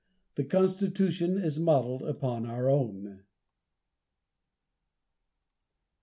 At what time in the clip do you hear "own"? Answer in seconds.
2.71-3.21